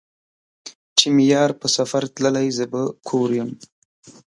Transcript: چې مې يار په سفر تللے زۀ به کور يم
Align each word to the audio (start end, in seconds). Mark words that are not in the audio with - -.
چې 0.97 1.07
مې 1.15 1.25
يار 1.33 1.51
په 1.59 1.67
سفر 1.75 2.03
تللے 2.15 2.45
زۀ 2.57 2.65
به 2.71 2.81
کور 3.07 3.29
يم 3.39 3.49